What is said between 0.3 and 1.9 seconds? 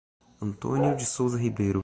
Antônio de Souza Ribeiro